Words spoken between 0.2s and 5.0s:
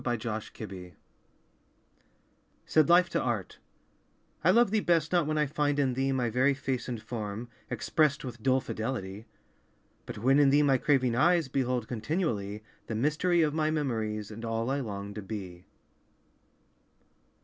and Art Said Life to Art "I love thee